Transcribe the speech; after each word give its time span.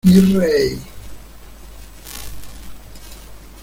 ¡mi 0.03 0.19
rey! 0.35 0.79